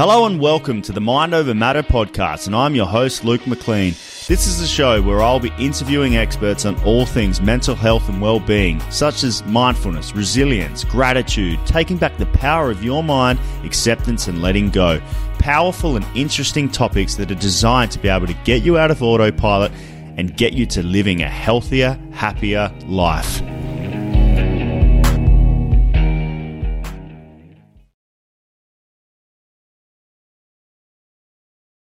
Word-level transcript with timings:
Hello 0.00 0.24
and 0.24 0.40
welcome 0.40 0.80
to 0.80 0.92
the 0.92 1.00
Mind 1.02 1.34
Over 1.34 1.52
Matter 1.52 1.82
podcast, 1.82 2.46
and 2.46 2.56
I'm 2.56 2.74
your 2.74 2.86
host, 2.86 3.22
Luke 3.22 3.46
McLean. 3.46 3.90
This 4.26 4.46
is 4.46 4.58
a 4.62 4.66
show 4.66 5.02
where 5.02 5.20
I'll 5.20 5.40
be 5.40 5.52
interviewing 5.58 6.16
experts 6.16 6.64
on 6.64 6.82
all 6.84 7.04
things 7.04 7.42
mental 7.42 7.74
health 7.74 8.08
and 8.08 8.18
well 8.18 8.40
being, 8.40 8.80
such 8.90 9.24
as 9.24 9.44
mindfulness, 9.44 10.16
resilience, 10.16 10.84
gratitude, 10.84 11.58
taking 11.66 11.98
back 11.98 12.16
the 12.16 12.24
power 12.24 12.70
of 12.70 12.82
your 12.82 13.04
mind, 13.04 13.38
acceptance, 13.62 14.26
and 14.26 14.40
letting 14.40 14.70
go. 14.70 15.02
Powerful 15.38 15.96
and 15.96 16.06
interesting 16.16 16.70
topics 16.70 17.16
that 17.16 17.30
are 17.30 17.34
designed 17.34 17.92
to 17.92 17.98
be 17.98 18.08
able 18.08 18.26
to 18.26 18.36
get 18.44 18.62
you 18.62 18.78
out 18.78 18.90
of 18.90 19.02
autopilot 19.02 19.70
and 20.16 20.34
get 20.34 20.54
you 20.54 20.64
to 20.64 20.82
living 20.82 21.20
a 21.20 21.28
healthier, 21.28 22.00
happier 22.12 22.72
life. 22.86 23.42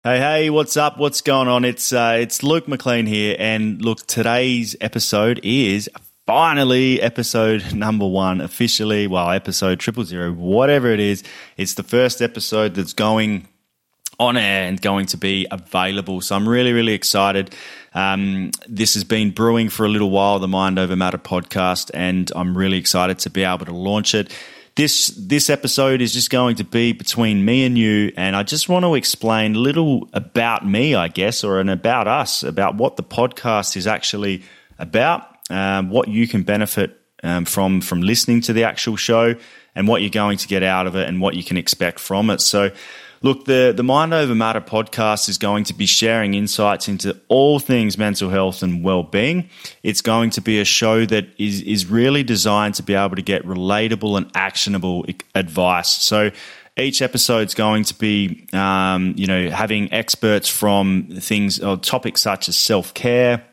Hey, 0.01 0.17
hey, 0.19 0.49
what's 0.49 0.77
up? 0.77 0.97
What's 0.97 1.19
going 1.19 1.49
on? 1.49 1.65
It's 1.65 1.91
uh, 1.91 2.15
it's 2.21 2.41
Luke 2.41 2.69
McLean 2.69 3.05
here, 3.05 3.35
and 3.37 3.83
look, 3.83 4.07
today's 4.07 4.73
episode 4.79 5.41
is 5.43 5.89
finally 6.25 7.01
episode 7.01 7.73
number 7.73 8.07
one 8.07 8.39
officially. 8.39 9.07
Well, 9.07 9.29
episode 9.29 9.81
triple 9.81 10.05
zero, 10.05 10.31
whatever 10.31 10.89
it 10.93 11.01
is. 11.01 11.21
It's 11.57 11.73
the 11.73 11.83
first 11.83 12.21
episode 12.21 12.75
that's 12.75 12.93
going 12.93 13.49
on 14.17 14.37
air 14.37 14.69
and 14.69 14.79
going 14.79 15.07
to 15.07 15.17
be 15.17 15.45
available. 15.51 16.21
So 16.21 16.33
I'm 16.33 16.47
really, 16.47 16.71
really 16.71 16.93
excited. 16.93 17.53
Um, 17.93 18.51
this 18.69 18.93
has 18.93 19.03
been 19.03 19.31
brewing 19.31 19.67
for 19.67 19.85
a 19.85 19.89
little 19.89 20.11
while, 20.11 20.39
the 20.39 20.47
Mind 20.47 20.79
Over 20.79 20.95
Matter 20.95 21.17
podcast, 21.17 21.91
and 21.93 22.31
I'm 22.37 22.57
really 22.57 22.77
excited 22.77 23.19
to 23.19 23.29
be 23.29 23.43
able 23.43 23.65
to 23.65 23.73
launch 23.75 24.15
it. 24.15 24.31
This 24.79 25.07
this 25.07 25.49
episode 25.49 25.99
is 25.99 26.13
just 26.13 26.29
going 26.29 26.55
to 26.55 26.63
be 26.63 26.93
between 26.93 27.43
me 27.43 27.65
and 27.65 27.77
you, 27.77 28.13
and 28.15 28.33
I 28.33 28.43
just 28.43 28.69
want 28.69 28.85
to 28.85 28.95
explain 28.95 29.55
a 29.55 29.59
little 29.59 30.09
about 30.13 30.65
me, 30.65 30.95
I 30.95 31.09
guess, 31.09 31.43
or 31.43 31.59
an 31.59 31.67
about 31.67 32.07
us, 32.07 32.43
about 32.43 32.75
what 32.75 32.95
the 32.95 33.03
podcast 33.03 33.75
is 33.75 33.87
actually 33.87 34.41
about, 34.77 35.27
um, 35.49 35.89
what 35.89 36.07
you 36.07 36.29
can 36.29 36.43
benefit 36.43 36.97
um, 37.23 37.43
from 37.43 37.81
from 37.81 37.99
listening 37.99 38.39
to 38.43 38.53
the 38.53 38.63
actual 38.63 38.95
show, 38.95 39.35
and 39.75 39.85
what 39.85 40.01
you're 40.01 40.11
going 40.11 40.37
to 40.37 40.47
get 40.47 40.63
out 40.63 40.87
of 40.87 40.95
it, 40.95 41.09
and 41.09 41.19
what 41.19 41.35
you 41.35 41.43
can 41.43 41.57
expect 41.57 41.99
from 41.99 42.29
it. 42.29 42.39
So. 42.39 42.71
Look, 43.21 43.43
the, 43.45 43.73
the 43.75 43.83
Mind 43.83 44.13
Over 44.13 44.33
Matter 44.33 44.61
podcast 44.61 45.27
is 45.27 45.37
going 45.37 45.65
to 45.65 45.73
be 45.73 45.85
sharing 45.85 46.35
insights 46.35 46.87
into 46.87 47.19
all 47.27 47.59
things 47.59 47.97
mental 47.97 48.29
health 48.29 48.63
and 48.63 48.81
well-being. 48.81 49.49
It's 49.83 49.99
going 50.01 50.29
to 50.31 50.41
be 50.41 50.61
a 50.61 50.65
show 50.65 51.05
that 51.05 51.27
is, 51.37 51.61
is 51.63 51.85
really 51.85 52.23
designed 52.23 52.75
to 52.75 52.83
be 52.83 52.93
able 52.93 53.17
to 53.17 53.21
get 53.21 53.43
relatable 53.43 54.15
and 54.15 54.31
actionable 54.35 55.05
advice. 55.35 55.89
So 55.89 56.31
each 56.77 57.01
episode 57.01 57.47
is 57.47 57.55
going 57.55 57.83
to 57.85 57.93
be, 57.95 58.47
um, 58.53 59.15
you 59.17 59.27
know, 59.27 59.49
having 59.49 59.91
experts 59.91 60.47
from 60.47 61.09
things 61.19 61.59
or 61.59 61.75
topics 61.75 62.21
such 62.21 62.47
as 62.47 62.57
self-care, 62.57 63.43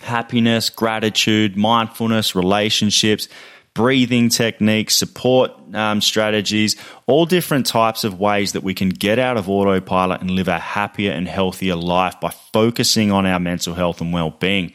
happiness, 0.00 0.70
gratitude, 0.70 1.58
mindfulness, 1.58 2.34
relationships, 2.34 3.28
breathing 3.74 4.28
techniques, 4.28 4.94
support 4.94 5.50
um, 5.74 6.00
strategies, 6.00 6.76
all 7.06 7.26
different 7.26 7.66
types 7.66 8.04
of 8.04 8.20
ways 8.20 8.52
that 8.52 8.62
we 8.62 8.72
can 8.72 8.88
get 8.88 9.18
out 9.18 9.36
of 9.36 9.48
autopilot 9.48 10.20
and 10.20 10.30
live 10.30 10.48
a 10.48 10.58
happier 10.58 11.10
and 11.10 11.26
healthier 11.28 11.74
life 11.74 12.18
by 12.20 12.30
focusing 12.30 13.10
on 13.10 13.26
our 13.26 13.40
mental 13.40 13.74
health 13.74 14.00
and 14.00 14.12
well 14.12 14.30
being. 14.30 14.72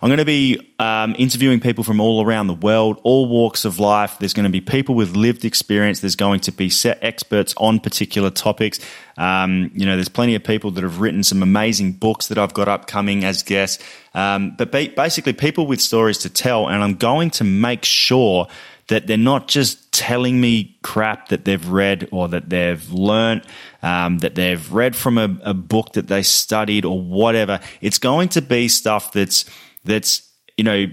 I'm 0.00 0.08
going 0.08 0.18
to 0.18 0.24
be 0.24 0.74
um, 0.78 1.16
interviewing 1.18 1.58
people 1.58 1.82
from 1.82 2.00
all 2.00 2.24
around 2.24 2.46
the 2.46 2.54
world, 2.54 3.00
all 3.02 3.28
walks 3.28 3.64
of 3.64 3.80
life. 3.80 4.16
There's 4.20 4.32
going 4.32 4.44
to 4.44 4.50
be 4.50 4.60
people 4.60 4.94
with 4.94 5.16
lived 5.16 5.44
experience. 5.44 6.00
There's 6.00 6.14
going 6.14 6.40
to 6.40 6.52
be 6.52 6.70
set 6.70 7.02
experts 7.02 7.52
on 7.56 7.80
particular 7.80 8.30
topics. 8.30 8.78
Um, 9.16 9.72
you 9.74 9.86
know, 9.86 9.96
there's 9.96 10.08
plenty 10.08 10.36
of 10.36 10.44
people 10.44 10.70
that 10.72 10.84
have 10.84 11.00
written 11.00 11.24
some 11.24 11.42
amazing 11.42 11.94
books 11.94 12.28
that 12.28 12.38
I've 12.38 12.54
got 12.54 12.68
upcoming 12.68 13.24
as 13.24 13.42
guests. 13.42 13.82
Um, 14.14 14.54
but 14.56 14.70
ba- 14.70 14.92
basically, 14.94 15.32
people 15.32 15.66
with 15.66 15.80
stories 15.80 16.18
to 16.18 16.30
tell, 16.30 16.68
and 16.68 16.82
I'm 16.82 16.94
going 16.94 17.30
to 17.32 17.44
make 17.44 17.84
sure 17.84 18.46
that 18.86 19.06
they're 19.06 19.16
not 19.16 19.48
just 19.48 19.92
telling 19.92 20.40
me 20.40 20.76
crap 20.82 21.28
that 21.28 21.44
they've 21.44 21.68
read 21.68 22.08
or 22.10 22.28
that 22.28 22.48
they've 22.48 22.90
learned, 22.90 23.42
um, 23.82 24.18
that 24.18 24.34
they've 24.34 24.72
read 24.72 24.96
from 24.96 25.18
a, 25.18 25.36
a 25.42 25.54
book 25.54 25.92
that 25.92 26.06
they 26.06 26.22
studied 26.22 26.84
or 26.84 27.00
whatever. 27.00 27.60
It's 27.80 27.98
going 27.98 28.30
to 28.30 28.42
be 28.42 28.68
stuff 28.68 29.12
that's 29.12 29.44
that's 29.88 30.22
you 30.56 30.64
know 30.64 30.86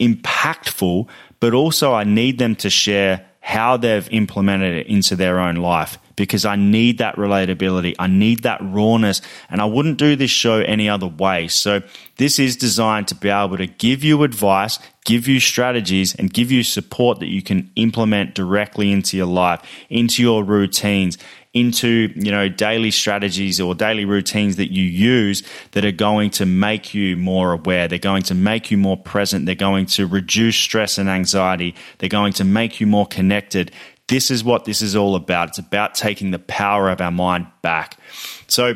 impactful, 0.00 1.08
but 1.40 1.54
also 1.54 1.92
I 1.92 2.04
need 2.04 2.38
them 2.38 2.54
to 2.56 2.70
share 2.70 3.26
how 3.40 3.76
they've 3.76 4.08
implemented 4.10 4.74
it 4.74 4.86
into 4.88 5.14
their 5.14 5.38
own 5.38 5.54
life 5.54 5.98
because 6.16 6.44
I 6.44 6.56
need 6.56 6.98
that 6.98 7.14
relatability. 7.14 7.94
I 7.96 8.08
need 8.08 8.42
that 8.42 8.58
rawness 8.60 9.22
and 9.48 9.60
I 9.60 9.66
wouldn't 9.66 9.98
do 9.98 10.16
this 10.16 10.32
show 10.32 10.60
any 10.60 10.88
other 10.88 11.06
way. 11.06 11.46
So 11.46 11.82
this 12.16 12.40
is 12.40 12.56
designed 12.56 13.06
to 13.08 13.14
be 13.14 13.28
able 13.28 13.58
to 13.58 13.68
give 13.68 14.02
you 14.02 14.24
advice, 14.24 14.80
give 15.04 15.28
you 15.28 15.38
strategies 15.38 16.14
and 16.16 16.32
give 16.32 16.50
you 16.50 16.64
support 16.64 17.20
that 17.20 17.28
you 17.28 17.40
can 17.40 17.70
implement 17.76 18.34
directly 18.34 18.90
into 18.90 19.16
your 19.16 19.26
life, 19.26 19.62
into 19.90 20.22
your 20.22 20.42
routines, 20.42 21.16
into 21.56 22.12
you 22.14 22.30
know 22.30 22.50
daily 22.50 22.90
strategies 22.90 23.60
or 23.60 23.74
daily 23.74 24.04
routines 24.04 24.56
that 24.56 24.70
you 24.70 24.84
use 24.84 25.42
that 25.72 25.86
are 25.86 25.90
going 25.90 26.28
to 26.28 26.44
make 26.44 26.92
you 26.92 27.16
more 27.16 27.52
aware. 27.52 27.88
They're 27.88 27.98
going 27.98 28.24
to 28.24 28.34
make 28.34 28.70
you 28.70 28.76
more 28.76 28.98
present. 28.98 29.46
They're 29.46 29.54
going 29.54 29.86
to 29.86 30.06
reduce 30.06 30.56
stress 30.56 30.98
and 30.98 31.08
anxiety. 31.08 31.74
They're 31.98 32.10
going 32.10 32.34
to 32.34 32.44
make 32.44 32.78
you 32.78 32.86
more 32.86 33.06
connected. 33.06 33.72
This 34.08 34.30
is 34.30 34.44
what 34.44 34.66
this 34.66 34.82
is 34.82 34.94
all 34.94 35.14
about. 35.14 35.48
It's 35.48 35.58
about 35.58 35.94
taking 35.94 36.30
the 36.30 36.38
power 36.38 36.90
of 36.90 37.00
our 37.00 37.10
mind 37.10 37.46
back. 37.62 37.98
So 38.46 38.74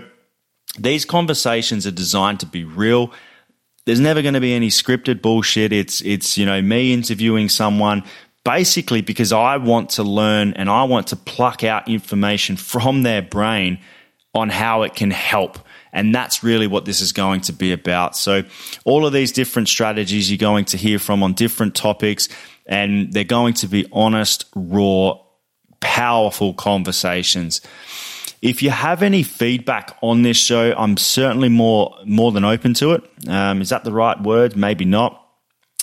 these 0.79 1.05
conversations 1.05 1.87
are 1.87 1.91
designed 1.93 2.41
to 2.41 2.47
be 2.47 2.65
real. 2.65 3.12
There's 3.85 4.01
never 4.01 4.23
going 4.23 4.35
to 4.35 4.41
be 4.41 4.55
any 4.55 4.69
scripted 4.69 5.21
bullshit. 5.21 5.73
It's 5.73 6.01
it's 6.01 6.39
you 6.39 6.47
know 6.47 6.62
me 6.62 6.95
interviewing 6.95 7.51
someone 7.51 8.05
basically 8.45 9.01
because 9.03 9.33
I 9.33 9.56
want 9.56 9.91
to 9.91 10.03
learn 10.03 10.55
and 10.55 10.69
I 10.69 10.84
want 10.84 11.09
to 11.09 11.17
pluck 11.17 11.65
out 11.65 11.89
information 11.89 12.56
from 12.56 13.03
their 13.03 13.23
brain 13.23 13.78
on 14.34 14.49
how 14.49 14.83
it 14.83 14.95
can 14.95 15.11
help. 15.11 15.59
And 15.93 16.15
that's 16.15 16.45
really 16.45 16.67
what 16.67 16.84
this 16.84 17.00
is 17.00 17.12
going 17.12 17.41
to 17.43 17.53
be 17.53 17.73
about. 17.73 18.17
So, 18.17 18.45
all 18.84 19.05
of 19.05 19.12
these 19.12 19.33
different 19.33 19.69
strategies 19.69 20.31
you're 20.31 20.39
going 20.39 20.67
to 20.67 20.77
hear 20.77 21.00
from 21.00 21.25
on 21.25 21.33
different 21.33 21.75
topics, 21.75 22.29
and 22.65 23.12
they're 23.12 23.25
going 23.25 23.55
to 23.55 23.67
be 23.67 23.89
honest, 23.93 24.45
raw, 24.55 25.19
powerful 25.81 26.55
conversations. 26.55 27.61
If 28.41 28.62
you 28.62 28.71
have 28.71 29.03
any 29.03 29.25
feedback 29.25 29.97
on 30.00 30.23
this 30.23 30.37
show, 30.37 30.73
I'm 30.77 30.97
certainly 30.97 31.49
more 31.49 31.97
more 32.05 32.31
than 32.31 32.45
open 32.45 32.73
to 32.75 32.93
it. 32.93 33.03
Um, 33.29 33.61
is 33.61 33.71
that 33.71 33.83
the 33.83 33.93
right 33.93 34.21
word? 34.23 34.56
Maybe 34.56 34.84
not. 34.84 35.21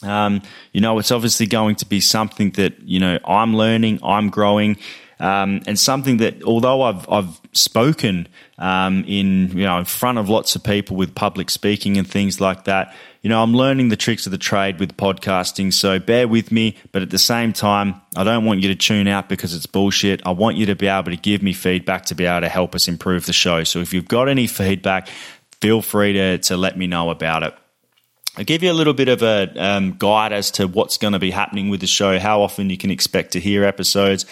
Um, 0.04 0.42
you 0.74 0.82
know, 0.82 1.00
it's 1.00 1.12
obviously 1.12 1.48
going 1.48 1.76
to 1.78 1.86
be 1.86 2.00
something 2.00 2.52
that 2.52 2.80
you 2.82 3.00
know 3.00 3.20
I'm 3.26 3.56
learning, 3.56 4.00
I'm 4.04 4.30
growing, 4.30 4.78
um, 5.20 5.62
and 5.66 5.80
something 5.80 6.18
that 6.18 6.44
although 6.44 6.84
I've 6.84 7.10
I've 7.10 7.42
spoken 7.54 8.28
um, 8.60 9.04
in 9.08 9.58
you 9.58 9.66
know 9.66 9.80
in 9.80 9.86
front 9.86 10.20
of 10.20 10.30
lots 10.30 10.56
of 10.56 10.64
people 10.64 10.98
with 10.98 11.16
public 11.16 11.50
speaking 11.50 11.98
and 11.98 12.08
things 12.08 12.40
like 12.40 12.66
that, 12.66 12.94
you 13.28 13.30
know, 13.30 13.42
I'm 13.42 13.56
learning 13.56 13.90
the 13.90 13.98
tricks 13.98 14.26
of 14.26 14.32
the 14.32 14.38
trade 14.38 14.80
with 14.80 14.96
podcasting. 14.96 15.74
So 15.74 16.00
bear 16.00 16.28
with 16.28 16.52
me, 16.52 16.78
but 16.92 17.02
at 17.02 17.10
the 17.10 17.18
same 17.18 17.52
time, 17.52 18.00
I 18.16 18.24
don't 18.24 18.46
want 18.46 18.62
you 18.62 18.70
to 18.70 18.76
tune 18.76 19.08
out 19.08 19.28
because 19.28 19.56
it's 19.56 19.66
bullshit. 19.66 20.22
I 20.26 20.32
want 20.32 20.58
you 20.58 20.68
to 20.68 20.76
be 20.76 20.88
able 20.88 21.12
to 21.12 21.18
give 21.18 21.42
me 21.42 21.54
feedback 21.54 22.06
to 22.06 22.16
be 22.16 22.26
able 22.26 22.42
to 22.42 22.50
help 22.50 22.76
us 22.76 22.88
improve 22.88 23.26
the 23.26 23.34
show. 23.34 23.64
So 23.64 23.80
if 23.80 23.94
you've 23.94 24.08
got 24.08 24.30
any 24.30 24.46
feedback, 24.46 25.10
feel 25.60 25.82
free 25.82 26.14
to 26.14 26.38
to 26.38 26.56
let 26.56 26.78
me 26.78 26.86
know 26.86 27.10
about 27.10 27.44
it. 27.44 27.54
I 28.38 28.44
give 28.44 28.62
you 28.62 28.72
a 28.72 28.74
little 28.74 28.94
bit 28.94 29.08
of 29.08 29.24
a 29.24 29.52
um, 29.58 29.96
guide 29.98 30.32
as 30.32 30.52
to 30.52 30.68
what's 30.68 31.00
going 31.00 31.14
to 31.14 31.20
be 31.20 31.32
happening 31.32 31.70
with 31.70 31.82
the 31.82 31.88
show, 31.88 32.20
how 32.20 32.44
often 32.44 32.70
you 32.70 32.78
can 32.78 32.92
expect 32.92 33.32
to 33.32 33.40
hear 33.40 33.64
episodes, 33.64 34.28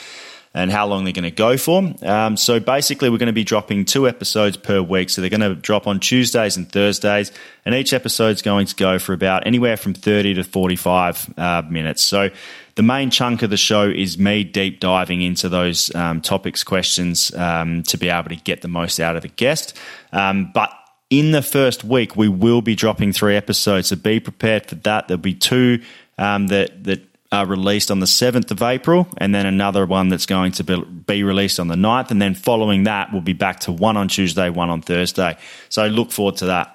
and 0.54 0.72
how 0.72 0.86
long 0.86 1.04
they're 1.04 1.12
going 1.12 1.24
to 1.24 1.31
go 1.31 1.57
for. 1.57 1.92
Um, 2.04 2.38
so 2.38 2.60
basically, 2.60 3.10
we're 3.10 3.18
going 3.18 3.28
to 3.28 3.34
be 3.34 3.44
dropping 3.44 3.84
two 3.84 4.07
episodes 4.07 4.57
per 4.57 4.80
week. 4.80 5.10
So 5.10 5.22
they're 5.22 5.31
going 5.31 5.42
to 5.42 5.56
drop 5.56 5.88
on 5.88 6.00
Tuesdays 6.00 6.56
and 6.56 6.72
Thursdays, 6.72 7.31
and 7.66 7.74
each 7.74 7.94
episode 7.94 8.36
is 8.36 8.44
going 8.44 8.68
to 8.68 8.75
go 8.75 9.00
for 9.00 9.13
about 9.13 9.48
anywhere 9.48 9.75
from 9.75 9.96
30 9.96 10.36
to 10.36 10.44
45 10.44 11.34
uh, 11.36 11.63
minutes. 11.68 12.04
So 12.04 12.30
the 12.75 12.84
main 12.84 13.10
chunk 13.10 13.42
of 13.42 13.50
the 13.50 13.58
show 13.58 13.90
is 13.90 14.19
me 14.19 14.44
deep 14.44 14.80
diving 14.80 15.24
into 15.24 15.50
those 15.50 15.94
um, 15.96 16.22
topics, 16.22 16.63
questions 16.63 17.34
um, 17.34 17.81
to 17.84 17.98
be 17.98 18.10
able 18.10 18.30
to 18.30 18.36
get 18.36 18.62
the 18.62 18.68
most 18.68 19.00
out 19.00 19.16
of 19.16 19.24
the 19.24 19.30
guest. 19.30 19.75
Um, 20.13 20.51
but 20.54 20.72
in 21.10 21.31
the 21.31 21.42
first 21.42 21.84
week, 21.84 22.16
we 22.16 22.28
will 22.28 22.62
be 22.62 22.75
dropping 22.75 23.13
three 23.13 23.36
episodes, 23.36 23.90
so 23.90 23.96
be 23.96 24.19
prepared 24.19 24.68
for 24.68 24.75
that. 24.75 25.07
There'll 25.07 25.22
be 25.22 25.36
two 25.36 25.81
um, 26.18 26.48
that 26.48 26.84
that 26.86 27.02
are 27.31 27.46
released 27.46 27.92
on 27.92 28.00
the 28.00 28.06
7th 28.06 28.52
of 28.52 28.62
April, 28.62 29.07
and 29.18 29.34
then 29.34 29.46
another 29.46 29.86
one 29.86 30.10
that's 30.10 30.25
going 30.25 30.52
to 30.54 30.63
be, 30.63 30.81
be 30.81 31.24
released 31.24 31.60
on 31.60 31.68
the 31.68 31.75
9th. 31.75 32.12
And 32.12 32.22
then 32.22 32.34
following 32.34 32.84
that, 32.84 33.12
we'll 33.12 33.22
be 33.22 33.34
back 33.34 33.62
to 33.62 33.72
one 33.72 33.98
on 33.98 34.07
Tuesday, 34.07 34.50
one 34.50 34.69
on 34.69 34.81
Thursday. 34.81 35.38
So 35.69 35.88
look 35.88 36.12
forward 36.12 36.38
to 36.38 36.46
that. 36.46 36.75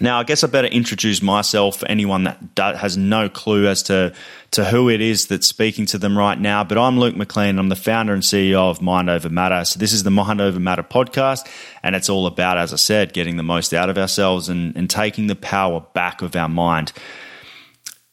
Now, 0.00 0.18
I 0.18 0.24
guess 0.24 0.42
I 0.42 0.48
better 0.48 0.66
introduce 0.66 1.22
myself 1.22 1.78
for 1.78 1.86
anyone 1.86 2.24
that 2.56 2.76
has 2.76 2.96
no 2.96 3.28
clue 3.28 3.68
as 3.68 3.84
to, 3.84 4.12
to 4.50 4.64
who 4.64 4.90
it 4.90 5.00
is 5.00 5.26
that's 5.26 5.46
speaking 5.46 5.86
to 5.86 5.98
them 5.98 6.18
right 6.18 6.38
now. 6.38 6.64
But 6.64 6.78
I'm 6.78 6.98
Luke 6.98 7.14
McLean. 7.14 7.60
I'm 7.60 7.68
the 7.68 7.76
founder 7.76 8.12
and 8.12 8.22
CEO 8.22 8.70
of 8.70 8.82
Mind 8.82 9.08
Over 9.08 9.28
Matter. 9.28 9.64
So 9.64 9.78
this 9.78 9.92
is 9.92 10.02
the 10.02 10.10
Mind 10.10 10.40
Over 10.40 10.58
Matter 10.58 10.82
podcast, 10.82 11.48
and 11.84 11.94
it's 11.94 12.08
all 12.08 12.26
about, 12.26 12.58
as 12.58 12.72
I 12.72 12.76
said, 12.76 13.12
getting 13.12 13.36
the 13.36 13.44
most 13.44 13.72
out 13.72 13.88
of 13.88 13.96
ourselves 13.96 14.48
and, 14.48 14.76
and 14.76 14.90
taking 14.90 15.28
the 15.28 15.36
power 15.36 15.86
back 15.94 16.22
of 16.22 16.34
our 16.34 16.48
mind. 16.48 16.92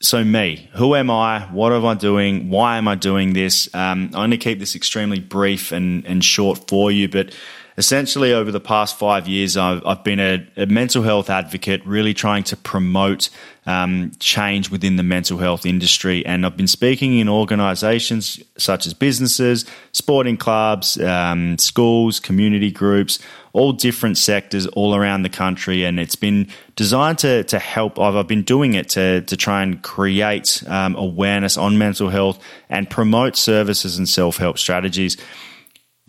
So, 0.03 0.23
me, 0.23 0.69
who 0.73 0.93
am 0.95 1.09
I? 1.09 1.41
What 1.51 1.73
am 1.73 1.85
I 1.85 1.95
doing? 1.95 2.49
Why 2.49 2.77
am 2.77 2.87
I 2.87 2.95
doing 2.95 3.33
this? 3.33 3.73
Um, 3.73 4.05
I'm 4.05 4.11
going 4.11 4.31
to 4.31 4.37
keep 4.37 4.59
this 4.59 4.75
extremely 4.75 5.19
brief 5.19 5.71
and, 5.71 6.05
and 6.05 6.23
short 6.23 6.67
for 6.67 6.91
you, 6.91 7.07
but 7.07 7.35
essentially 7.77 8.33
over 8.33 8.51
the 8.51 8.59
past 8.59 8.97
five 8.97 9.27
years, 9.27 9.57
I've, 9.57 9.85
I've 9.85 10.03
been 10.03 10.19
a, 10.19 10.47
a, 10.57 10.65
mental 10.65 11.03
health 11.03 11.29
advocate, 11.29 11.85
really 11.85 12.13
trying 12.13 12.43
to 12.45 12.57
promote 12.57 13.29
um, 13.65 14.11
change 14.19 14.69
within 14.69 14.95
the 14.95 15.03
mental 15.03 15.37
health 15.37 15.65
industry. 15.65 16.25
And 16.25 16.45
I've 16.45 16.57
been 16.57 16.67
speaking 16.67 17.19
in 17.19 17.29
organizations 17.29 18.41
such 18.57 18.85
as 18.87 18.93
businesses, 18.93 19.65
sporting 19.91 20.37
clubs, 20.37 20.99
um, 20.99 21.57
schools, 21.57 22.19
community 22.19 22.71
groups, 22.71 23.19
all 23.53 23.71
different 23.71 24.17
sectors 24.17 24.65
all 24.67 24.95
around 24.95 25.23
the 25.23 25.29
country. 25.29 25.83
And 25.83 25.99
it's 25.99 26.15
been 26.15 26.47
designed 26.75 27.19
to, 27.19 27.43
to 27.45 27.59
help. 27.59 27.99
I've 27.99 28.27
been 28.27 28.43
doing 28.43 28.73
it 28.73 28.89
to, 28.89 29.21
to 29.21 29.37
try 29.37 29.61
and 29.61 29.81
create 29.81 30.63
um, 30.67 30.95
awareness 30.95 31.57
on 31.57 31.77
mental 31.77 32.09
health 32.09 32.39
and 32.69 32.89
promote 32.89 33.35
services 33.35 33.97
and 33.97 34.09
self 34.09 34.37
help 34.37 34.57
strategies 34.57 35.17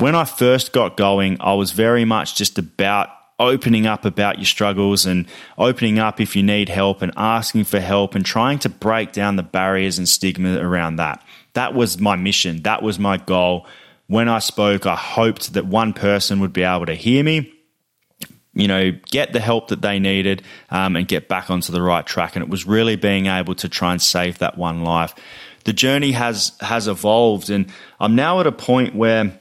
when 0.02 0.16
I 0.16 0.24
first 0.24 0.72
got 0.72 0.96
going, 0.96 1.36
I 1.38 1.54
was 1.54 1.70
very 1.70 2.04
much 2.04 2.34
just 2.34 2.58
about 2.58 3.08
opening 3.38 3.86
up 3.86 4.04
about 4.04 4.36
your 4.36 4.46
struggles 4.46 5.06
and 5.06 5.28
opening 5.56 6.00
up 6.00 6.20
if 6.20 6.34
you 6.34 6.42
need 6.42 6.68
help 6.68 7.02
and 7.02 7.12
asking 7.16 7.62
for 7.62 7.78
help 7.78 8.16
and 8.16 8.26
trying 8.26 8.58
to 8.58 8.68
break 8.68 9.12
down 9.12 9.36
the 9.36 9.44
barriers 9.44 9.98
and 9.98 10.08
stigma 10.08 10.58
around 10.58 10.96
that. 10.96 11.24
That 11.52 11.72
was 11.72 12.00
my 12.00 12.16
mission. 12.16 12.62
That 12.62 12.82
was 12.82 12.98
my 12.98 13.16
goal. 13.16 13.68
When 14.08 14.28
I 14.28 14.40
spoke, 14.40 14.86
I 14.86 14.96
hoped 14.96 15.52
that 15.52 15.66
one 15.66 15.92
person 15.92 16.40
would 16.40 16.52
be 16.52 16.64
able 16.64 16.86
to 16.86 16.96
hear 16.96 17.22
me, 17.22 17.52
you 18.54 18.66
know, 18.66 18.90
get 18.90 19.32
the 19.32 19.38
help 19.38 19.68
that 19.68 19.82
they 19.82 20.00
needed 20.00 20.42
um, 20.70 20.96
and 20.96 21.06
get 21.06 21.28
back 21.28 21.48
onto 21.48 21.72
the 21.72 21.80
right 21.80 22.04
track. 22.04 22.34
And 22.34 22.42
it 22.42 22.48
was 22.48 22.66
really 22.66 22.96
being 22.96 23.26
able 23.26 23.54
to 23.54 23.68
try 23.68 23.92
and 23.92 24.02
save 24.02 24.38
that 24.38 24.58
one 24.58 24.82
life. 24.82 25.14
The 25.62 25.72
journey 25.72 26.10
has 26.10 26.50
has 26.60 26.88
evolved, 26.88 27.48
and 27.48 27.66
I'm 28.00 28.16
now 28.16 28.40
at 28.40 28.48
a 28.48 28.52
point 28.52 28.96
where 28.96 29.38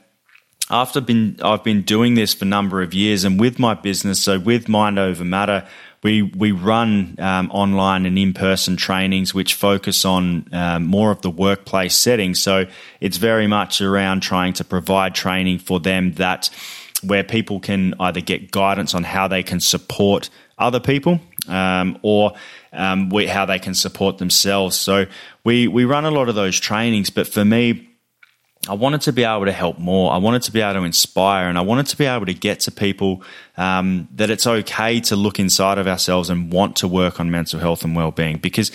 after 0.70 1.00
been 1.00 1.38
I've 1.42 1.64
been 1.64 1.82
doing 1.82 2.14
this 2.14 2.34
for 2.34 2.44
a 2.44 2.48
number 2.48 2.82
of 2.82 2.94
years, 2.94 3.24
and 3.24 3.38
with 3.38 3.58
my 3.58 3.74
business, 3.74 4.20
so 4.20 4.38
with 4.38 4.68
Mind 4.68 4.98
Over 4.98 5.24
Matter, 5.24 5.66
we 6.02 6.22
we 6.22 6.52
run 6.52 7.16
um, 7.18 7.50
online 7.50 8.06
and 8.06 8.18
in 8.18 8.32
person 8.34 8.76
trainings 8.76 9.34
which 9.34 9.54
focus 9.54 10.04
on 10.04 10.46
um, 10.52 10.84
more 10.84 11.10
of 11.10 11.22
the 11.22 11.30
workplace 11.30 11.94
setting. 11.94 12.34
So 12.34 12.66
it's 13.00 13.16
very 13.16 13.46
much 13.46 13.80
around 13.80 14.20
trying 14.22 14.52
to 14.54 14.64
provide 14.64 15.14
training 15.14 15.58
for 15.58 15.80
them 15.80 16.14
that 16.14 16.50
where 17.02 17.24
people 17.24 17.60
can 17.60 17.94
either 18.00 18.20
get 18.20 18.50
guidance 18.50 18.94
on 18.94 19.04
how 19.04 19.28
they 19.28 19.42
can 19.42 19.60
support 19.60 20.30
other 20.58 20.78
people 20.78 21.20
um, 21.48 21.98
or 22.02 22.32
um, 22.72 23.10
we, 23.10 23.26
how 23.26 23.44
they 23.44 23.58
can 23.58 23.74
support 23.74 24.18
themselves. 24.18 24.76
So 24.76 25.06
we 25.44 25.68
we 25.68 25.84
run 25.84 26.04
a 26.04 26.10
lot 26.10 26.28
of 26.28 26.34
those 26.34 26.58
trainings, 26.58 27.10
but 27.10 27.26
for 27.26 27.44
me 27.44 27.88
I 28.68 28.74
wanted 28.74 29.00
to 29.02 29.12
be 29.12 29.24
able 29.24 29.46
to 29.46 29.52
help 29.52 29.78
more. 29.78 30.12
I 30.12 30.18
wanted 30.18 30.42
to 30.42 30.52
be 30.52 30.60
able 30.60 30.80
to 30.80 30.84
inspire, 30.84 31.48
and 31.48 31.58
I 31.58 31.62
wanted 31.62 31.86
to 31.86 31.96
be 31.96 32.04
able 32.04 32.26
to 32.26 32.34
get 32.34 32.60
to 32.60 32.70
people 32.70 33.22
um, 33.56 34.08
that 34.14 34.30
it's 34.30 34.46
okay 34.46 35.00
to 35.00 35.16
look 35.16 35.40
inside 35.40 35.78
of 35.78 35.88
ourselves 35.88 36.30
and 36.30 36.52
want 36.52 36.76
to 36.76 36.88
work 36.88 37.18
on 37.18 37.30
mental 37.30 37.58
health 37.58 37.84
and 37.84 37.96
well-being. 37.96 38.38
Because 38.38 38.70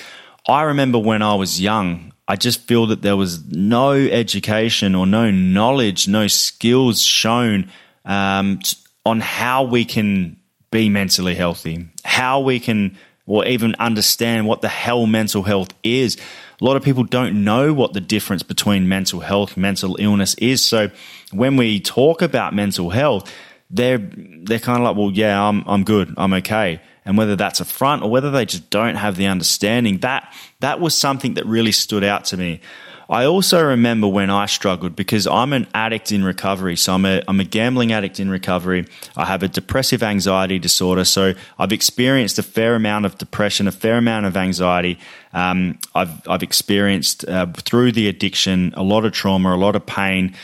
I 0.45 0.63
remember 0.63 0.99
when 0.99 1.21
I 1.21 1.35
was 1.35 1.61
young, 1.61 2.11
I 2.27 2.35
just 2.35 2.67
feel 2.67 2.87
that 2.87 3.01
there 3.01 3.15
was 3.15 3.45
no 3.49 3.93
education 3.93 4.93
or 4.93 5.07
no 5.07 5.31
knowledge, 5.31 6.09
no 6.09 6.27
skills 6.27 7.01
shown 7.01 7.71
um, 8.03 8.59
on 9.05 9.21
how 9.21 9.63
we 9.63 9.85
can 9.85 10.35
be 10.69 10.89
mentally 10.89 11.35
healthy, 11.35 11.87
how 12.03 12.41
we 12.41 12.59
can, 12.59 12.97
or 13.27 13.45
even 13.45 13.75
understand 13.75 14.47
what 14.47 14.61
the 14.61 14.67
hell 14.67 15.05
mental 15.05 15.43
health 15.43 15.73
is 15.83 16.17
a 16.59 16.65
lot 16.65 16.75
of 16.75 16.83
people 16.83 17.03
don't 17.03 17.43
know 17.43 17.73
what 17.73 17.93
the 17.93 18.01
difference 18.01 18.41
between 18.41 18.87
mental 18.87 19.19
health, 19.19 19.57
mental 19.57 19.95
illness 19.99 20.33
is. 20.35 20.63
So 20.63 20.89
when 21.31 21.55
we 21.55 21.79
talk 21.79 22.21
about 22.21 22.53
mental 22.53 22.89
health, 22.89 23.31
they're 23.69 23.99
they're 23.99 24.59
kind 24.59 24.79
of 24.79 24.85
like, 24.85 24.95
well, 24.95 25.11
yeah, 25.11 25.41
I'm 25.41 25.63
I'm 25.67 25.83
good, 25.83 26.13
I'm 26.17 26.33
okay. 26.33 26.81
And 27.05 27.17
whether 27.17 27.35
that's 27.35 27.59
a 27.59 27.65
front 27.65 28.03
or 28.03 28.09
whether 28.09 28.31
they 28.31 28.45
just 28.45 28.69
don't 28.69 28.95
have 28.95 29.15
the 29.15 29.27
understanding, 29.27 29.99
that 29.99 30.33
that 30.61 30.79
was 30.79 30.95
something 30.95 31.35
that 31.35 31.45
really 31.45 31.71
stood 31.71 32.03
out 32.03 32.25
to 32.25 32.37
me. 32.37 32.61
I 33.09 33.25
also 33.25 33.63
remember 33.63 34.07
when 34.07 34.29
I 34.29 34.47
struggled 34.47 34.95
because 34.95 35.27
I'm 35.27 35.53
an 35.53 35.67
addict 35.73 36.11
in 36.11 36.23
recovery. 36.25 36.75
So 36.75 36.93
I'm 36.93 37.05
a, 37.05 37.21
I'm 37.27 37.39
a 37.39 37.45
gambling 37.45 37.93
addict 37.93 38.19
in 38.19 38.29
recovery. 38.29 38.85
I 39.15 39.25
have 39.25 39.43
a 39.43 39.47
depressive 39.47 40.03
anxiety 40.03 40.59
disorder. 40.59 41.05
So 41.05 41.33
I've 41.57 41.71
experienced 41.71 42.37
a 42.37 42.43
fair 42.43 42.75
amount 42.75 43.05
of 43.05 43.17
depression, 43.17 43.67
a 43.67 43.71
fair 43.71 43.97
amount 43.97 44.25
of 44.25 44.35
anxiety. 44.35 44.99
Um, 45.31 45.79
I've, 45.95 46.27
I've 46.27 46.43
experienced 46.43 47.27
uh, 47.27 47.47
through 47.53 47.93
the 47.93 48.09
addiction 48.09 48.73
a 48.75 48.83
lot 48.83 49.05
of 49.05 49.13
trauma, 49.13 49.55
a 49.55 49.57
lot 49.57 49.75
of 49.75 49.85
pain. 49.85 50.35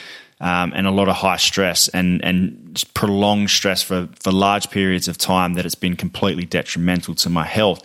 Um, 0.41 0.73
and 0.75 0.85
a 0.85 0.91
lot 0.91 1.07
of 1.07 1.15
high 1.15 1.37
stress 1.37 1.87
and, 1.87 2.21
and 2.21 2.83
prolonged 2.93 3.49
stress 3.49 3.81
for, 3.81 4.09
for 4.19 4.33
large 4.33 4.69
periods 4.71 5.07
of 5.07 5.17
time 5.17 5.53
that 5.53 5.65
it's 5.65 5.75
been 5.75 5.95
completely 5.95 6.43
detrimental 6.43 7.15
to 7.15 7.29
my 7.29 7.45
health. 7.45 7.81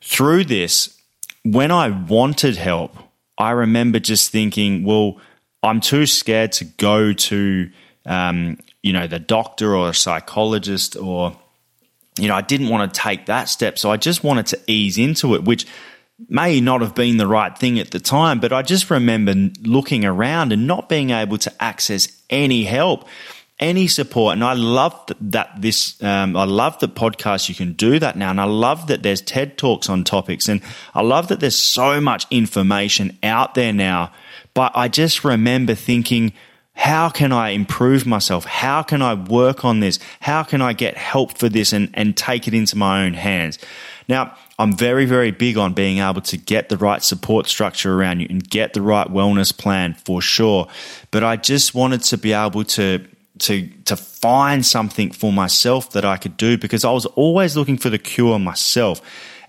Through 0.00 0.44
this, 0.44 0.96
when 1.42 1.72
I 1.72 1.88
wanted 1.88 2.56
help, 2.56 3.07
I 3.38 3.52
remember 3.52 4.00
just 4.00 4.30
thinking, 4.30 4.84
well, 4.84 5.18
I'm 5.62 5.80
too 5.80 6.06
scared 6.06 6.52
to 6.52 6.64
go 6.64 7.12
to, 7.12 7.70
um, 8.04 8.58
you 8.82 8.92
know, 8.92 9.06
the 9.06 9.20
doctor 9.20 9.74
or 9.74 9.90
a 9.90 9.94
psychologist 9.94 10.96
or, 10.96 11.38
you 12.18 12.26
know, 12.28 12.34
I 12.34 12.42
didn't 12.42 12.68
want 12.68 12.92
to 12.92 13.00
take 13.00 13.26
that 13.26 13.48
step. 13.48 13.78
So 13.78 13.90
I 13.90 13.96
just 13.96 14.24
wanted 14.24 14.46
to 14.46 14.60
ease 14.66 14.98
into 14.98 15.34
it, 15.34 15.44
which 15.44 15.66
may 16.28 16.60
not 16.60 16.80
have 16.80 16.96
been 16.96 17.16
the 17.16 17.28
right 17.28 17.56
thing 17.56 17.78
at 17.78 17.92
the 17.92 18.00
time, 18.00 18.40
but 18.40 18.52
I 18.52 18.62
just 18.62 18.90
remember 18.90 19.34
looking 19.62 20.04
around 20.04 20.52
and 20.52 20.66
not 20.66 20.88
being 20.88 21.10
able 21.10 21.38
to 21.38 21.62
access 21.62 22.08
any 22.28 22.64
help 22.64 23.06
any 23.60 23.88
support. 23.88 24.34
And 24.34 24.44
I 24.44 24.52
love 24.52 24.94
that 25.20 25.60
this, 25.60 26.00
um, 26.02 26.36
I 26.36 26.44
love 26.44 26.78
the 26.78 26.88
podcast 26.88 27.48
you 27.48 27.54
can 27.54 27.72
do 27.72 27.98
that 27.98 28.16
now. 28.16 28.30
And 28.30 28.40
I 28.40 28.44
love 28.44 28.86
that 28.88 29.02
there's 29.02 29.20
TED 29.20 29.58
Talks 29.58 29.88
on 29.88 30.04
topics. 30.04 30.48
And 30.48 30.60
I 30.94 31.02
love 31.02 31.28
that 31.28 31.40
there's 31.40 31.56
so 31.56 32.00
much 32.00 32.26
information 32.30 33.18
out 33.22 33.54
there 33.54 33.72
now. 33.72 34.12
But 34.54 34.72
I 34.74 34.88
just 34.88 35.24
remember 35.24 35.74
thinking, 35.74 36.32
how 36.74 37.08
can 37.08 37.32
I 37.32 37.50
improve 37.50 38.06
myself? 38.06 38.44
How 38.44 38.82
can 38.82 39.02
I 39.02 39.14
work 39.14 39.64
on 39.64 39.80
this? 39.80 39.98
How 40.20 40.44
can 40.44 40.62
I 40.62 40.72
get 40.72 40.96
help 40.96 41.36
for 41.36 41.48
this 41.48 41.72
and, 41.72 41.90
and 41.94 42.16
take 42.16 42.46
it 42.46 42.54
into 42.54 42.76
my 42.76 43.04
own 43.04 43.14
hands? 43.14 43.58
Now, 44.08 44.36
I'm 44.60 44.72
very, 44.72 45.04
very 45.04 45.32
big 45.32 45.58
on 45.58 45.74
being 45.74 45.98
able 45.98 46.20
to 46.22 46.36
get 46.36 46.68
the 46.68 46.76
right 46.76 47.02
support 47.02 47.48
structure 47.48 47.94
around 47.94 48.20
you 48.20 48.28
and 48.30 48.48
get 48.48 48.74
the 48.74 48.82
right 48.82 49.08
wellness 49.08 49.56
plan 49.56 49.94
for 49.94 50.22
sure. 50.22 50.68
But 51.10 51.24
I 51.24 51.36
just 51.36 51.74
wanted 51.74 52.02
to 52.04 52.16
be 52.16 52.32
able 52.32 52.62
to 52.64 53.04
to 53.40 53.68
to 53.84 53.96
find 53.96 54.64
something 54.64 55.10
for 55.10 55.32
myself 55.32 55.90
that 55.92 56.04
I 56.04 56.16
could 56.16 56.36
do 56.36 56.58
because 56.58 56.84
I 56.84 56.92
was 56.92 57.06
always 57.06 57.56
looking 57.56 57.78
for 57.78 57.90
the 57.90 57.98
cure 57.98 58.38
myself. 58.38 59.00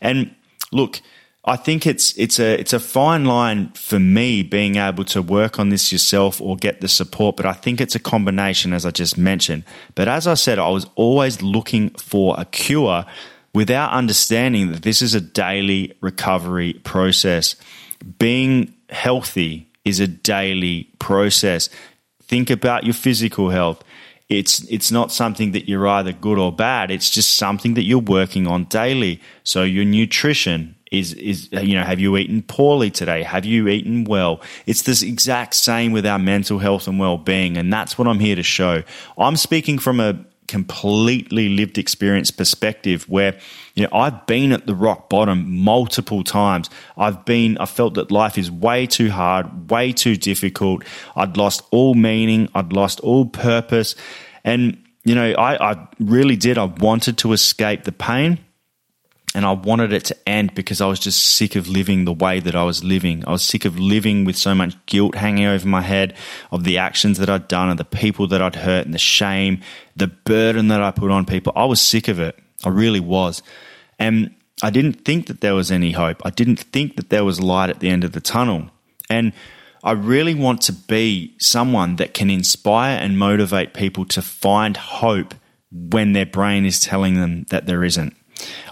And 0.01 0.35
look, 0.71 1.01
I 1.45 1.55
think 1.55 1.87
it's 1.87 2.17
it's 2.17 2.39
a 2.39 2.59
it's 2.59 2.73
a 2.73 2.79
fine 2.79 3.25
line 3.25 3.69
for 3.69 3.99
me 3.99 4.43
being 4.43 4.75
able 4.75 5.05
to 5.05 5.21
work 5.21 5.57
on 5.57 5.69
this 5.69 5.91
yourself 5.91 6.41
or 6.41 6.55
get 6.55 6.81
the 6.81 6.87
support, 6.87 7.37
but 7.37 7.45
I 7.45 7.53
think 7.53 7.81
it's 7.81 7.95
a 7.95 7.99
combination 7.99 8.73
as 8.73 8.85
I 8.85 8.91
just 8.91 9.17
mentioned. 9.17 9.63
But 9.95 10.07
as 10.07 10.27
I 10.27 10.33
said, 10.33 10.59
I 10.59 10.69
was 10.69 10.85
always 10.95 11.41
looking 11.41 11.91
for 11.91 12.35
a 12.37 12.45
cure 12.45 13.05
without 13.53 13.91
understanding 13.91 14.71
that 14.71 14.83
this 14.83 15.01
is 15.01 15.15
a 15.15 15.21
daily 15.21 15.93
recovery 16.01 16.73
process. 16.83 17.55
Being 18.19 18.73
healthy 18.89 19.69
is 19.85 19.99
a 19.99 20.07
daily 20.07 20.89
process. 20.99 21.69
Think 22.29 22.51
about 22.51 22.83
your 22.83 22.93
physical 22.93 23.49
health. 23.49 23.83
It's 24.29 24.61
it's 24.69 24.91
not 24.91 25.11
something 25.11 25.51
that 25.53 25.67
you're 25.67 25.87
either 25.87 26.13
good 26.13 26.37
or 26.37 26.51
bad. 26.51 26.91
It's 26.91 27.09
just 27.09 27.35
something 27.35 27.73
that 27.73 27.85
you're 27.85 27.97
working 27.97 28.45
on 28.45 28.65
daily. 28.65 29.19
So 29.43 29.63
your 29.63 29.83
nutrition 29.83 30.75
is 30.91 31.13
is 31.15 31.49
uh, 31.51 31.61
you 31.61 31.75
know 31.75 31.83
have 31.83 31.99
you 31.99 32.15
eaten 32.17 32.43
poorly 32.43 32.91
today? 32.91 33.23
Have 33.23 33.45
you 33.45 33.67
eaten 33.67 34.03
well? 34.03 34.41
It's 34.67 34.83
this 34.83 35.01
exact 35.01 35.55
same 35.55 35.91
with 35.91 36.05
our 36.05 36.19
mental 36.19 36.59
health 36.59 36.87
and 36.87 36.99
well-being 36.99 37.57
and 37.57 37.73
that's 37.73 37.97
what 37.97 38.07
I'm 38.07 38.19
here 38.19 38.35
to 38.35 38.43
show. 38.43 38.83
I'm 39.17 39.35
speaking 39.35 39.79
from 39.79 39.99
a 39.99 40.23
completely 40.49 41.47
lived 41.47 41.77
experience 41.77 42.31
perspective 42.31 43.07
where 43.07 43.37
you 43.75 43.83
know 43.83 43.89
I've 43.93 44.25
been 44.25 44.51
at 44.51 44.65
the 44.65 44.73
rock 44.73 45.07
bottom 45.07 45.63
multiple 45.63 46.23
times. 46.23 46.69
I've 46.97 47.23
been 47.23 47.57
I 47.59 47.67
felt 47.67 47.93
that 47.93 48.11
life 48.11 48.37
is 48.37 48.49
way 48.49 48.87
too 48.87 49.11
hard, 49.11 49.69
way 49.69 49.93
too 49.93 50.15
difficult. 50.15 50.83
I'd 51.15 51.37
lost 51.37 51.61
all 51.69 51.93
meaning, 51.93 52.49
I'd 52.55 52.73
lost 52.73 52.99
all 53.01 53.27
purpose 53.27 53.95
and 54.43 54.83
you 55.05 55.15
know 55.15 55.31
I, 55.33 55.71
I 55.71 55.87
really 55.99 56.35
did 56.35 56.57
I 56.57 56.65
wanted 56.65 57.19
to 57.19 57.33
escape 57.33 57.83
the 57.83 57.91
pain 57.91 58.39
and 59.35 59.45
I 59.45 59.51
wanted 59.51 59.93
it 59.93 60.05
to 60.05 60.17
end 60.27 60.55
because 60.55 60.81
I 60.81 60.87
was 60.87 60.99
just 60.99 61.21
sick 61.21 61.55
of 61.55 61.67
living 61.67 62.05
the 62.05 62.13
way 62.13 62.39
that 62.39 62.55
I 62.55 62.63
was 62.63 62.83
living. 62.83 63.23
I 63.27 63.31
was 63.31 63.43
sick 63.43 63.63
of 63.63 63.77
living 63.77 64.25
with 64.25 64.35
so 64.35 64.55
much 64.55 64.75
guilt 64.87 65.13
hanging 65.13 65.45
over 65.45 65.67
my 65.67 65.81
head 65.81 66.15
of 66.51 66.63
the 66.63 66.79
actions 66.79 67.19
that 67.19 67.29
I'd 67.29 67.47
done 67.47 67.69
and 67.69 67.79
the 67.79 67.85
people 67.85 68.27
that 68.27 68.41
I'd 68.41 68.55
hurt 68.55 68.85
and 68.85 68.93
the 68.93 68.99
shame, 68.99 69.61
the 69.95 70.07
burden 70.07 70.69
that 70.69 70.81
I 70.81 70.89
put 70.89 71.11
on 71.11 71.25
people. 71.25 71.53
I 71.55 71.65
was 71.65 71.79
sick 71.79 72.07
of 72.07 72.19
it. 72.19 72.39
I 72.65 72.69
really 72.69 72.99
was. 72.99 73.43
And 73.99 74.33
I 74.63 74.71
didn't 74.71 75.05
think 75.05 75.27
that 75.27 75.41
there 75.41 75.53
was 75.53 75.69
any 75.71 75.91
hope. 75.91 76.21
I 76.25 76.31
didn't 76.31 76.59
think 76.59 76.95
that 76.95 77.09
there 77.09 77.23
was 77.23 77.39
light 77.39 77.69
at 77.69 77.81
the 77.81 77.89
end 77.89 78.03
of 78.03 78.13
the 78.13 78.21
tunnel. 78.21 78.69
And 79.11 79.33
I 79.83 79.91
really 79.91 80.33
want 80.33 80.61
to 80.63 80.73
be 80.73 81.35
someone 81.39 81.97
that 81.97 82.13
can 82.13 82.29
inspire 82.29 82.97
and 82.97 83.17
motivate 83.17 83.73
people 83.73 84.05
to 84.05 84.21
find 84.21 84.75
hope 84.75 85.35
when 85.71 86.13
their 86.13 86.25
brain 86.25 86.65
is 86.65 86.79
telling 86.79 87.15
them 87.15 87.45
that 87.49 87.67
there 87.67 87.83
isn't. 87.83 88.15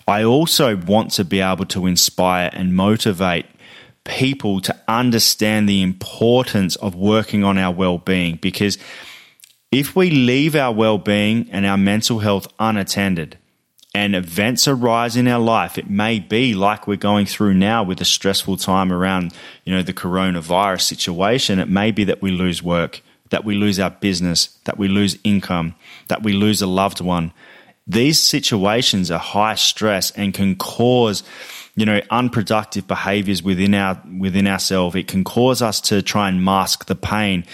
I 0.08 0.24
also 0.24 0.76
want 0.76 1.12
to 1.14 1.26
be 1.26 1.42
able 1.42 1.66
to 1.66 1.86
inspire 1.86 2.50
and 2.54 2.76
motivate 2.76 3.46
people 4.06 4.62
to 4.62 4.76
understand 4.88 5.68
the 5.68 5.82
importance 5.82 6.78
of 6.78 6.96
working 6.96 7.44
on 7.44 7.58
our 7.58 7.74
well 7.74 7.98
being 7.98 8.38
because 8.38 8.78
if 9.72 9.96
we 9.98 10.10
leave 10.10 10.56
our 10.56 10.74
well 10.74 10.98
being 10.98 11.50
and 11.52 11.66
our 11.66 11.78
mental 11.78 12.20
health 12.20 12.48
unattended, 12.58 13.38
and 13.98 14.16
events 14.16 14.68
arise 14.68 15.16
in 15.16 15.28
our 15.28 15.40
life, 15.40 15.76
it 15.76 15.90
may 15.90 16.20
be 16.20 16.54
like 16.54 16.86
we're 16.86 16.96
going 16.96 17.26
through 17.26 17.56
now 17.56 17.82
with 17.82 18.00
a 18.00 18.06
stressful 18.06 18.56
time 18.56 18.94
around, 18.94 19.34
you 19.66 19.74
know, 19.74 19.82
the 19.82 19.92
coronavirus 19.92 20.82
situation. 20.82 21.58
It 21.58 21.68
may 21.68 21.90
be 21.90 22.04
that 22.04 22.22
we 22.22 22.30
lose 22.30 22.62
work, 22.62 23.02
that 23.32 23.44
we 23.44 23.56
lose 23.56 23.80
our 23.80 23.90
business, 23.90 24.60
that 24.66 24.78
we 24.78 24.88
lose 24.88 25.18
income, 25.24 25.74
that 26.10 26.22
we 26.22 26.34
lose 26.34 26.62
a 26.62 26.68
loved 26.68 27.02
one. 27.02 27.34
These 27.88 28.22
situations 28.22 29.10
are 29.12 29.20
high 29.20 29.56
stress 29.56 30.12
and 30.12 30.34
can 30.34 30.56
cause, 30.56 31.24
you 31.76 31.86
know, 31.86 32.02
unproductive 32.10 32.88
behaviors 32.88 33.42
within 33.42 33.74
our 33.74 34.02
within 34.20 34.48
ourselves. 34.48 34.96
It 34.96 35.08
can 35.08 35.24
cause 35.24 35.62
us 35.62 35.80
to 35.82 36.02
try 36.02 36.28
and 36.30 36.44
mask 36.44 36.86
the 36.86 36.96
pain. 36.96 37.46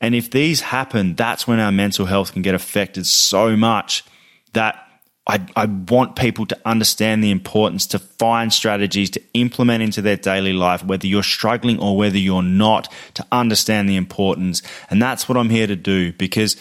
And 0.00 0.14
if 0.14 0.30
these 0.30 0.60
happen, 0.60 1.14
that's 1.14 1.46
when 1.46 1.60
our 1.60 1.72
mental 1.72 2.06
health 2.06 2.32
can 2.32 2.42
get 2.42 2.54
affected 2.54 3.06
so 3.06 3.56
much 3.56 4.04
that 4.52 4.82
I, 5.26 5.44
I 5.56 5.66
want 5.66 6.14
people 6.14 6.46
to 6.46 6.58
understand 6.64 7.22
the 7.22 7.30
importance 7.30 7.86
to 7.88 7.98
find 7.98 8.52
strategies 8.52 9.10
to 9.10 9.22
implement 9.34 9.82
into 9.82 10.00
their 10.00 10.16
daily 10.16 10.52
life, 10.52 10.84
whether 10.84 11.06
you're 11.06 11.24
struggling 11.24 11.80
or 11.80 11.96
whether 11.96 12.18
you're 12.18 12.42
not, 12.42 12.92
to 13.14 13.26
understand 13.32 13.88
the 13.88 13.96
importance. 13.96 14.62
And 14.88 15.02
that's 15.02 15.28
what 15.28 15.36
I'm 15.36 15.50
here 15.50 15.66
to 15.66 15.76
do 15.76 16.12
because 16.12 16.56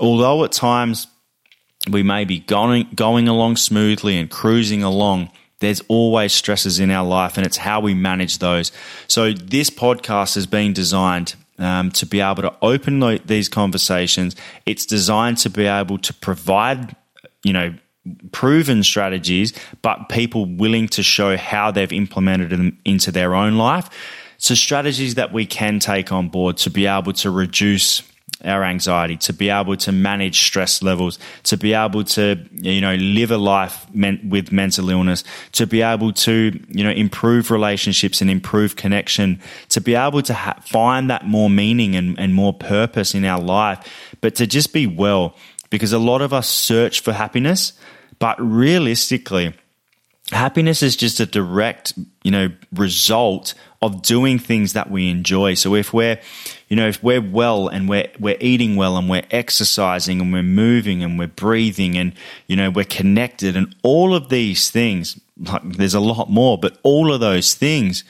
although 0.00 0.44
at 0.44 0.52
times 0.52 1.06
we 1.90 2.02
may 2.02 2.24
be 2.24 2.40
going, 2.40 2.88
going 2.94 3.28
along 3.28 3.56
smoothly 3.56 4.16
and 4.16 4.30
cruising 4.30 4.82
along, 4.82 5.30
there's 5.60 5.80
always 5.88 6.32
stresses 6.32 6.78
in 6.78 6.90
our 6.90 7.06
life 7.06 7.36
and 7.36 7.46
it's 7.46 7.56
how 7.56 7.80
we 7.80 7.94
manage 7.94 8.38
those. 8.38 8.70
So 9.08 9.32
this 9.32 9.70
podcast 9.70 10.34
has 10.36 10.46
been 10.46 10.72
designed 10.72 11.34
um, 11.58 11.90
to 11.92 12.06
be 12.06 12.20
able 12.20 12.42
to 12.42 12.54
open 12.62 13.00
these 13.26 13.48
conversations. 13.48 14.36
It's 14.66 14.86
designed 14.86 15.38
to 15.38 15.50
be 15.50 15.66
able 15.66 15.98
to 15.98 16.14
provide, 16.14 16.94
you 17.42 17.52
know, 17.52 17.74
proven 18.32 18.82
strategies, 18.82 19.52
but 19.82 20.08
people 20.08 20.46
willing 20.46 20.88
to 20.88 21.02
show 21.02 21.36
how 21.36 21.70
they've 21.70 21.92
implemented 21.92 22.50
them 22.50 22.78
into 22.84 23.10
their 23.12 23.34
own 23.34 23.56
life. 23.56 23.90
So, 24.38 24.54
strategies 24.54 25.16
that 25.16 25.32
we 25.32 25.46
can 25.46 25.80
take 25.80 26.12
on 26.12 26.28
board 26.28 26.58
to 26.58 26.70
be 26.70 26.86
able 26.86 27.12
to 27.14 27.30
reduce 27.30 28.02
our 28.44 28.62
anxiety, 28.62 29.16
to 29.16 29.32
be 29.32 29.50
able 29.50 29.76
to 29.76 29.92
manage 29.92 30.40
stress 30.46 30.82
levels, 30.82 31.18
to 31.42 31.56
be 31.56 31.72
able 31.72 32.04
to, 32.04 32.36
you 32.52 32.80
know, 32.80 32.94
live 32.94 33.30
a 33.30 33.36
life 33.36 33.86
with 33.92 34.52
mental 34.52 34.90
illness, 34.90 35.24
to 35.52 35.66
be 35.66 35.82
able 35.82 36.12
to, 36.12 36.58
you 36.68 36.84
know, 36.84 36.90
improve 36.90 37.50
relationships 37.50 38.20
and 38.20 38.30
improve 38.30 38.76
connection, 38.76 39.40
to 39.68 39.80
be 39.80 39.94
able 39.94 40.22
to 40.22 40.34
ha- 40.34 40.58
find 40.64 41.10
that 41.10 41.26
more 41.26 41.50
meaning 41.50 41.96
and, 41.96 42.18
and 42.18 42.34
more 42.34 42.52
purpose 42.52 43.14
in 43.14 43.24
our 43.24 43.40
life, 43.40 43.80
but 44.20 44.34
to 44.36 44.46
just 44.46 44.72
be 44.72 44.86
well. 44.86 45.34
Because 45.70 45.92
a 45.92 45.98
lot 45.98 46.22
of 46.22 46.32
us 46.32 46.48
search 46.48 47.00
for 47.00 47.12
happiness, 47.12 47.72
but 48.18 48.40
realistically, 48.40 49.52
happiness 50.30 50.82
is 50.82 50.96
just 50.96 51.20
a 51.20 51.26
direct, 51.26 51.92
you 52.28 52.32
know, 52.32 52.50
result 52.74 53.54
of 53.80 54.02
doing 54.02 54.38
things 54.38 54.74
that 54.74 54.90
we 54.90 55.08
enjoy. 55.08 55.54
So 55.54 55.74
if 55.74 55.94
we're, 55.94 56.20
you 56.68 56.76
know, 56.76 56.86
if 56.86 57.02
we're 57.02 57.22
well 57.22 57.68
and 57.68 57.88
we're 57.88 58.10
we're 58.20 58.36
eating 58.38 58.76
well 58.76 58.98
and 58.98 59.08
we're 59.08 59.24
exercising 59.30 60.20
and 60.20 60.30
we're 60.30 60.42
moving 60.42 61.02
and 61.02 61.18
we're 61.18 61.28
breathing 61.28 61.96
and 61.96 62.12
you 62.46 62.54
know 62.54 62.68
we're 62.68 62.84
connected 62.84 63.56
and 63.56 63.74
all 63.82 64.14
of 64.14 64.28
these 64.28 64.70
things, 64.70 65.18
like 65.38 65.62
there's 65.64 65.94
a 65.94 66.00
lot 66.00 66.28
more, 66.28 66.58
but 66.58 66.76
all 66.82 67.10
of 67.10 67.20
those 67.20 67.54
things, 67.54 68.04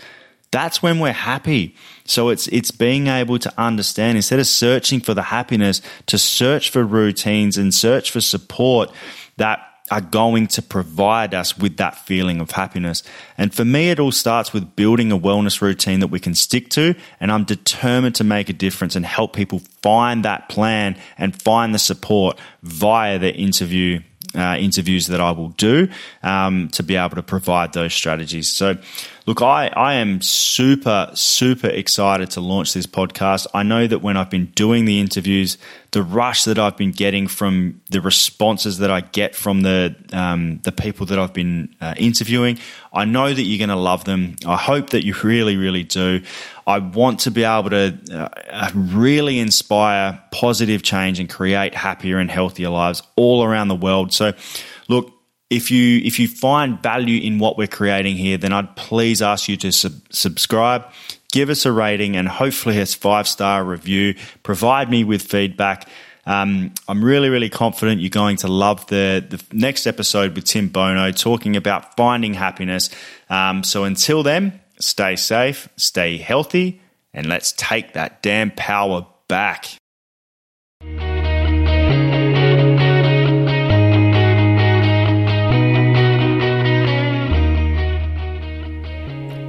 that's 0.50 0.82
when 0.82 0.98
we're 0.98 1.12
happy. 1.12 1.76
So 2.04 2.30
it's 2.30 2.48
it's 2.48 2.72
being 2.72 3.06
able 3.06 3.38
to 3.38 3.52
understand 3.56 4.16
instead 4.16 4.40
of 4.40 4.48
searching 4.48 4.98
for 4.98 5.14
the 5.14 5.22
happiness, 5.22 5.80
to 6.06 6.18
search 6.18 6.70
for 6.70 6.82
routines 6.82 7.56
and 7.56 7.72
search 7.72 8.10
for 8.10 8.20
support 8.20 8.90
that 9.36 9.60
are 9.90 10.00
going 10.00 10.46
to 10.48 10.62
provide 10.62 11.34
us 11.34 11.56
with 11.56 11.76
that 11.78 11.96
feeling 12.06 12.40
of 12.40 12.50
happiness. 12.50 13.02
And 13.36 13.54
for 13.54 13.64
me, 13.64 13.90
it 13.90 13.98
all 13.98 14.12
starts 14.12 14.52
with 14.52 14.76
building 14.76 15.12
a 15.12 15.18
wellness 15.18 15.60
routine 15.60 16.00
that 16.00 16.08
we 16.08 16.20
can 16.20 16.34
stick 16.34 16.68
to. 16.70 16.94
And 17.20 17.32
I'm 17.32 17.44
determined 17.44 18.14
to 18.16 18.24
make 18.24 18.48
a 18.48 18.52
difference 18.52 18.96
and 18.96 19.04
help 19.04 19.34
people 19.34 19.60
find 19.82 20.24
that 20.24 20.48
plan 20.48 20.96
and 21.16 21.40
find 21.40 21.74
the 21.74 21.78
support 21.78 22.38
via 22.62 23.18
the 23.18 23.34
interview 23.34 24.00
uh, 24.34 24.56
interviews 24.58 25.06
that 25.06 25.20
I 25.20 25.30
will 25.30 25.50
do 25.50 25.88
um, 26.22 26.68
to 26.70 26.82
be 26.82 26.96
able 26.96 27.16
to 27.16 27.22
provide 27.22 27.72
those 27.72 27.94
strategies. 27.94 28.48
So, 28.48 28.76
look, 29.28 29.42
I, 29.42 29.68
I 29.68 29.94
am 29.96 30.22
super, 30.22 31.10
super 31.12 31.66
excited 31.66 32.30
to 32.30 32.40
launch 32.40 32.72
this 32.72 32.86
podcast. 32.86 33.46
I 33.52 33.62
know 33.62 33.86
that 33.86 33.98
when 33.98 34.16
I've 34.16 34.30
been 34.30 34.46
doing 34.54 34.86
the 34.86 35.00
interviews, 35.00 35.58
the 35.90 36.02
rush 36.02 36.44
that 36.44 36.58
I've 36.58 36.78
been 36.78 36.92
getting 36.92 37.28
from 37.28 37.82
the 37.90 38.00
responses 38.00 38.78
that 38.78 38.90
I 38.90 39.02
get 39.02 39.34
from 39.34 39.60
the 39.60 39.94
um, 40.14 40.60
the 40.64 40.72
people 40.72 41.04
that 41.06 41.18
I've 41.18 41.34
been 41.34 41.74
uh, 41.78 41.92
interviewing, 41.98 42.58
I 42.90 43.04
know 43.04 43.34
that 43.34 43.42
you're 43.42 43.58
going 43.58 43.68
to 43.68 43.76
love 43.76 44.04
them. 44.04 44.36
I 44.46 44.56
hope 44.56 44.90
that 44.90 45.04
you 45.04 45.14
really, 45.22 45.58
really 45.58 45.84
do. 45.84 46.22
I 46.66 46.78
want 46.78 47.20
to 47.20 47.30
be 47.30 47.44
able 47.44 47.68
to 47.68 48.30
uh, 48.50 48.70
really 48.74 49.38
inspire 49.38 50.22
positive 50.30 50.82
change 50.82 51.20
and 51.20 51.28
create 51.28 51.74
happier 51.74 52.16
and 52.16 52.30
healthier 52.30 52.70
lives 52.70 53.02
all 53.14 53.44
around 53.44 53.68
the 53.68 53.74
world. 53.76 54.14
So, 54.14 54.32
if 55.50 55.70
you 55.70 56.00
if 56.04 56.18
you 56.18 56.28
find 56.28 56.82
value 56.82 57.20
in 57.20 57.38
what 57.38 57.56
we're 57.56 57.66
creating 57.66 58.16
here, 58.16 58.36
then 58.36 58.52
I'd 58.52 58.76
please 58.76 59.22
ask 59.22 59.48
you 59.48 59.56
to 59.58 59.72
sub- 59.72 60.02
subscribe, 60.10 60.84
give 61.32 61.48
us 61.48 61.64
a 61.64 61.72
rating, 61.72 62.16
and 62.16 62.28
hopefully 62.28 62.78
a 62.78 62.86
five 62.86 63.26
star 63.26 63.64
review. 63.64 64.14
Provide 64.42 64.90
me 64.90 65.04
with 65.04 65.22
feedback. 65.22 65.88
Um, 66.26 66.74
I'm 66.86 67.02
really, 67.02 67.30
really 67.30 67.48
confident 67.48 68.02
you're 68.02 68.10
going 68.10 68.36
to 68.38 68.48
love 68.48 68.86
the, 68.88 69.24
the 69.26 69.42
next 69.50 69.86
episode 69.86 70.34
with 70.34 70.44
Tim 70.44 70.68
Bono 70.68 71.10
talking 71.10 71.56
about 71.56 71.96
finding 71.96 72.34
happiness. 72.34 72.90
Um, 73.30 73.64
so 73.64 73.84
until 73.84 74.22
then, 74.22 74.60
stay 74.78 75.16
safe, 75.16 75.70
stay 75.76 76.18
healthy, 76.18 76.82
and 77.14 77.26
let's 77.26 77.52
take 77.52 77.94
that 77.94 78.20
damn 78.20 78.50
power 78.50 79.06
back. 79.26 79.78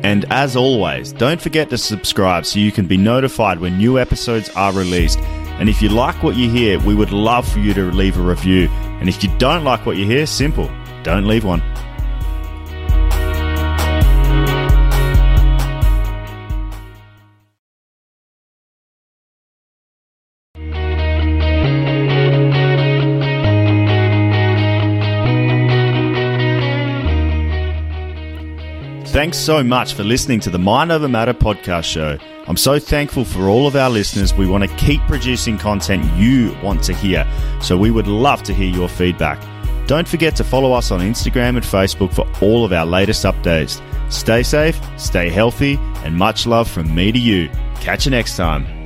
And 0.03 0.25
as 0.31 0.55
always, 0.55 1.11
don't 1.11 1.41
forget 1.41 1.69
to 1.71 1.77
subscribe 1.77 2.45
so 2.45 2.59
you 2.59 2.71
can 2.71 2.87
be 2.87 2.97
notified 2.97 3.59
when 3.59 3.77
new 3.77 3.99
episodes 3.99 4.49
are 4.51 4.71
released. 4.71 5.19
And 5.59 5.67
if 5.67 5.81
you 5.81 5.89
like 5.89 6.23
what 6.23 6.37
you 6.37 6.49
hear, 6.49 6.79
we 6.79 6.95
would 6.95 7.11
love 7.11 7.47
for 7.47 7.59
you 7.59 7.73
to 7.73 7.91
leave 7.91 8.17
a 8.17 8.21
review. 8.21 8.67
And 8.99 9.09
if 9.09 9.23
you 9.23 9.29
don't 9.37 9.63
like 9.63 9.85
what 9.85 9.97
you 9.97 10.05
hear, 10.05 10.25
simple, 10.25 10.69
don't 11.03 11.27
leave 11.27 11.43
one. 11.43 11.61
Thanks 29.19 29.37
so 29.37 29.61
much 29.61 29.95
for 29.95 30.05
listening 30.05 30.39
to 30.39 30.49
the 30.49 30.57
Mind 30.57 30.93
Over 30.93 31.09
Matter 31.09 31.33
podcast 31.33 31.83
show. 31.83 32.17
I'm 32.47 32.55
so 32.55 32.79
thankful 32.79 33.25
for 33.25 33.49
all 33.49 33.67
of 33.67 33.75
our 33.75 33.89
listeners. 33.89 34.33
We 34.33 34.47
want 34.47 34.63
to 34.63 34.73
keep 34.77 35.01
producing 35.09 35.57
content 35.57 36.05
you 36.17 36.55
want 36.63 36.81
to 36.83 36.93
hear, 36.93 37.29
so 37.61 37.75
we 37.75 37.91
would 37.91 38.07
love 38.07 38.43
to 38.43 38.53
hear 38.53 38.73
your 38.73 38.87
feedback. 38.87 39.37
Don't 39.87 40.07
forget 40.07 40.37
to 40.37 40.45
follow 40.45 40.71
us 40.71 40.89
on 40.89 41.01
Instagram 41.01 41.57
and 41.57 41.65
Facebook 41.65 42.13
for 42.13 42.25
all 42.41 42.63
of 42.63 42.71
our 42.71 42.85
latest 42.85 43.25
updates. 43.25 43.81
Stay 44.09 44.41
safe, 44.41 44.79
stay 44.97 45.27
healthy, 45.27 45.75
and 46.05 46.15
much 46.15 46.47
love 46.47 46.69
from 46.69 46.95
me 46.95 47.11
to 47.11 47.19
you. 47.19 47.49
Catch 47.81 48.05
you 48.05 48.11
next 48.11 48.37
time. 48.37 48.78